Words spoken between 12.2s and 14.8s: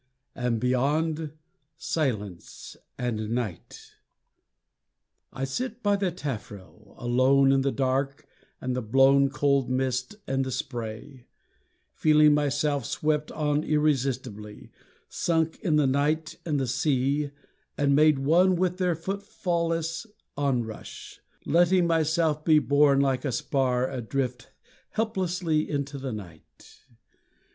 myself swept on irresistibly,